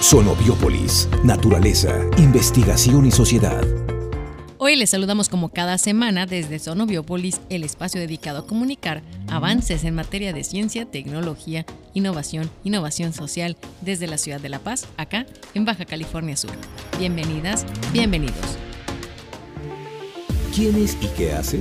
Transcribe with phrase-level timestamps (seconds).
[0.00, 3.64] Sonobiópolis, naturaleza, investigación y sociedad.
[4.58, 9.94] Hoy les saludamos como cada semana desde Sonobiópolis, el espacio dedicado a comunicar avances en
[9.94, 11.64] materia de ciencia, tecnología,
[11.94, 16.52] innovación, innovación social desde la ciudad de La Paz, acá en Baja California Sur.
[16.98, 18.58] Bienvenidas, bienvenidos.
[20.54, 21.60] ¿Quién es y qué hace?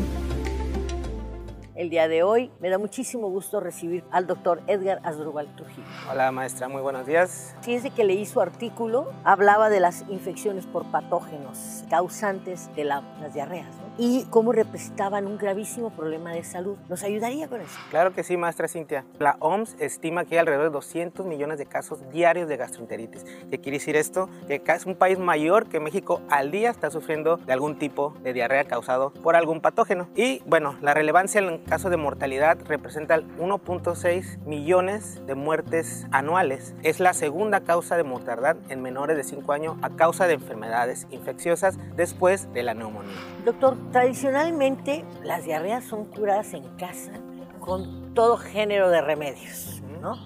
[1.75, 2.51] El día de hoy.
[2.59, 5.87] Me da muchísimo gusto recibir al doctor Edgar Asdrúbal Trujillo.
[6.11, 7.55] Hola maestra, muy buenos días.
[7.61, 13.67] Fíjense que leí su artículo, hablaba de las infecciones por patógenos causantes de las diarreas
[13.97, 16.77] y cómo representaban un gravísimo problema de salud.
[16.89, 17.77] ¿Nos ayudaría con eso?
[17.89, 19.05] Claro que sí, maestra Cintia.
[19.19, 23.23] La OMS estima que hay alrededor de 200 millones de casos diarios de gastroenteritis.
[23.49, 24.29] ¿Qué quiere decir esto?
[24.47, 28.33] Que es un país mayor que México al día está sufriendo de algún tipo de
[28.33, 30.09] diarrea causado por algún patógeno.
[30.15, 36.75] Y bueno, la relevancia en caso de mortalidad representa 1.6 millones de muertes anuales.
[36.83, 38.25] Es la segunda causa de mortalidad
[38.69, 43.13] en menores de 5 años a causa de enfermedades infecciosas después de la neumonía.
[43.45, 47.13] Doctor, tradicionalmente las diarreas son curadas en casa
[47.59, 50.19] con todo género de remedios, ¿no?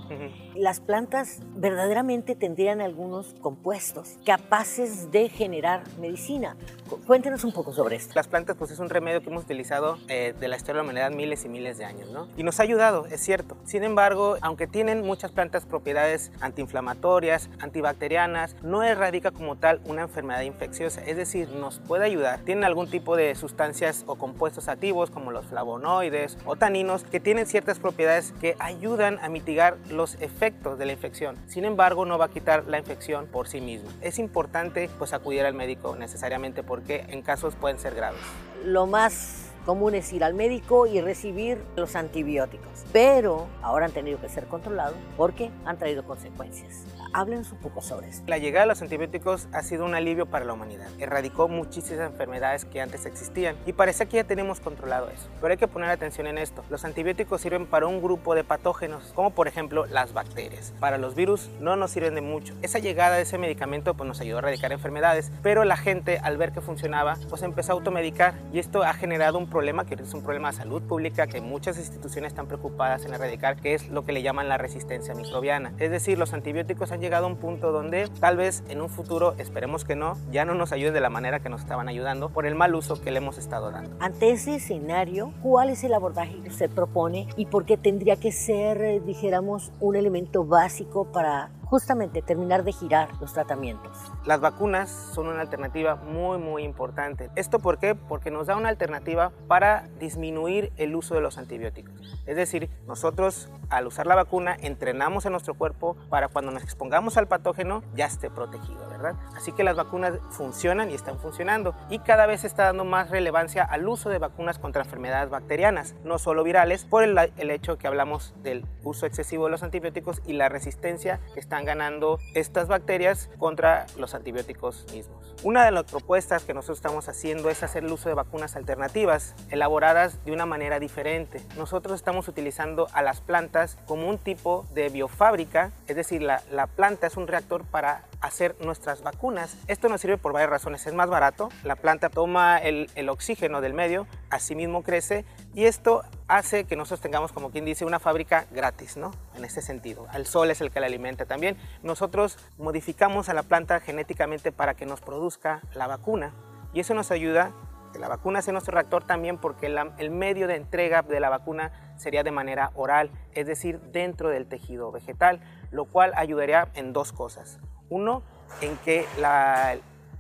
[0.56, 6.58] las plantas verdaderamente tendrían algunos compuestos capaces de generar medicina.
[7.06, 8.14] Cuéntenos un poco sobre esto.
[8.16, 10.92] Las plantas pues es un remedio que hemos utilizado eh, de la historia de la
[10.92, 12.28] humanidad miles y miles de años, ¿no?
[12.36, 13.56] Y nos ha ayudado, es cierto.
[13.64, 20.42] Sin embargo, aunque tienen muchas plantas propiedades antiinflamatorias, antibacterianas, no erradica como tal una enfermedad
[20.42, 22.40] infecciosa, es decir, nos puede ayudar.
[22.40, 27.46] Tienen algún tipo de sustancias o compuestos activos como los flavonoides o taninos que tienen
[27.46, 31.36] ciertas propiedades que ayudan a mitigar los efectos de la infección.
[31.48, 33.90] Sin embargo, no va a quitar la infección por sí mismo.
[34.02, 38.20] Es importante pues acudir al médico necesariamente porque en casos pueden ser graves.
[38.64, 42.86] Lo más común es ir al médico y recibir los antibióticos.
[42.92, 46.86] Pero ahora han tenido que ser controlados porque han traído consecuencias.
[47.12, 48.24] Háblenos un poco sobre esto.
[48.28, 50.88] La llegada de los antibióticos ha sido un alivio para la humanidad.
[51.00, 55.28] Erradicó muchísimas enfermedades que antes existían y parece que ya tenemos controlado eso.
[55.42, 56.64] Pero hay que poner atención en esto.
[56.70, 60.72] Los antibióticos sirven para un grupo de patógenos, como por ejemplo las bacterias.
[60.80, 62.54] Para los virus no nos sirven de mucho.
[62.62, 66.38] Esa llegada de ese medicamento pues, nos ayudó a erradicar enfermedades, pero la gente al
[66.38, 70.14] ver que funcionaba pues empezó a automedicar y esto ha generado un problema que es
[70.14, 74.06] un problema de salud pública que muchas instituciones están preocupadas en erradicar, que es lo
[74.06, 75.74] que le llaman la resistencia microbiana.
[75.80, 79.34] Es decir, los antibióticos han llegado a un punto donde tal vez en un futuro,
[79.38, 82.46] esperemos que no, ya no nos ayuden de la manera que nos estaban ayudando por
[82.46, 83.96] el mal uso que le hemos estado dando.
[84.00, 88.32] Ante ese escenario, ¿cuál es el abordaje que usted propone y por qué tendría que
[88.32, 93.96] ser, eh, dijéramos, un elemento básico para justamente terminar de girar los tratamientos.
[94.26, 97.30] Las vacunas son una alternativa muy muy importante.
[97.36, 97.94] ¿Esto por qué?
[97.94, 101.94] Porque nos da una alternativa para disminuir el uso de los antibióticos.
[102.26, 107.18] Es decir, nosotros al usar la vacuna entrenamos en nuestro cuerpo para cuando nos expongamos
[107.18, 109.14] al patógeno ya esté protegido, ¿verdad?
[109.36, 113.64] Así que las vacunas funcionan y están funcionando y cada vez está dando más relevancia
[113.64, 117.86] al uso de vacunas contra enfermedades bacterianas, no solo virales, por el, el hecho que
[117.86, 123.30] hablamos del uso excesivo de los antibióticos y la resistencia que están ganando estas bacterias
[123.38, 125.36] contra los antibióticos mismos.
[125.44, 129.36] Una de las propuestas que nosotros estamos haciendo es hacer el uso de vacunas alternativas,
[129.50, 131.42] elaboradas de una manera diferente.
[131.58, 136.68] Nosotros estamos utilizando a las plantas como un tipo de biofábrica, es decir, la, la
[136.68, 139.58] planta es un reactor para hacer nuestras vacunas.
[139.68, 140.86] Esto nos sirve por varias razones.
[140.86, 146.66] Es más barato, la planta toma el, oxígeno del medio, asimismo crece y esto hace
[146.66, 149.12] que nosotros tengamos, como quien dice, una fábrica gratis, ¿no?
[149.36, 150.08] En ese sentido.
[150.14, 151.58] El sol es el que la alimenta también.
[151.82, 156.34] Nosotros modificamos a la planta genéticamente para que nos produzca la vacuna
[156.74, 157.52] y eso nos ayuda
[157.92, 159.66] que la vacuna sea nuestro reactor también porque
[159.98, 164.48] el medio de entrega de la vacuna sería de manera oral, es decir, dentro del
[164.48, 167.60] tejido vegetal, lo cual ayudaría en dos cosas.
[167.90, 168.24] Uno,
[168.62, 169.06] en que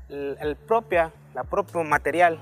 [0.09, 2.39] el, propia, la propio material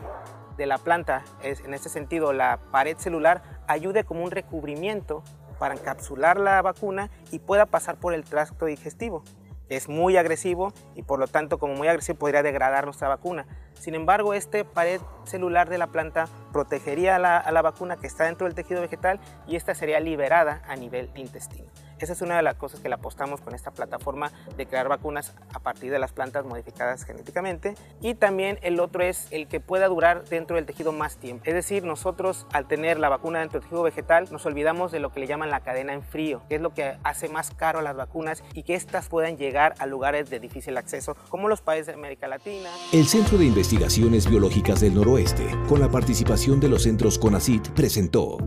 [0.58, 5.24] de la planta, es, en este sentido la pared celular, ayude como un recubrimiento
[5.60, 9.24] para encapsular la vacuna y pueda pasar por el tracto digestivo.
[9.70, 13.46] Es muy agresivo y por lo tanto como muy agresivo podría degradar nuestra vacuna.
[13.74, 18.08] Sin embargo, este pared celular de la planta protegería a la, a la vacuna que
[18.08, 21.70] está dentro del tejido vegetal y esta sería liberada a nivel intestino.
[22.00, 25.34] Esa es una de las cosas que le apostamos con esta plataforma de crear vacunas
[25.54, 27.76] a partir de las plantas modificadas genéticamente.
[28.02, 31.44] Y también el otro es el que pueda durar dentro del tejido más tiempo.
[31.46, 35.12] Es decir, nosotros al tener la vacuna dentro del tejido vegetal nos olvidamos de lo
[35.12, 37.96] que le llaman la cadena en frío, que es lo que hace más caro las
[37.96, 41.94] vacunas y que éstas puedan llegar a lugares de difícil acceso como los países de
[41.94, 42.70] América Latina.
[42.92, 48.38] El Centro de Investigaciones Biológicas del Noroeste, con la participación de los centros CONACIT, presentó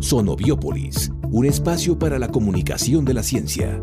[0.00, 3.80] Sonobiópolis, un espacio para la comunicación de la ciencia.